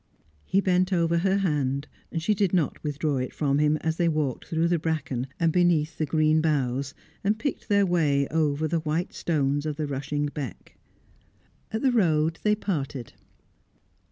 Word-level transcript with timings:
He 0.45 0.61
bent 0.61 0.91
over 0.91 1.19
her 1.19 1.37
hand; 1.37 1.87
she 2.17 2.33
did 2.33 2.53
not 2.55 2.81
withdraw 2.83 3.17
it 3.17 3.35
from 3.35 3.59
him 3.59 3.77
as 3.81 3.97
they 3.97 4.07
walked 4.09 4.47
through 4.47 4.67
the 4.67 4.79
bracken, 4.79 5.27
and 5.39 5.53
beneath 5.53 5.99
the 5.99 6.07
green 6.07 6.41
boughs, 6.41 6.95
and 7.23 7.37
picked 7.37 7.69
their 7.69 7.85
way 7.85 8.27
over 8.29 8.67
the 8.67 8.79
white 8.79 9.13
stones 9.13 9.63
of 9.63 9.75
the 9.75 9.85
rushing 9.85 10.25
beck. 10.25 10.75
At 11.71 11.83
the 11.83 11.91
road, 11.91 12.39
they 12.41 12.55
parted. 12.55 13.13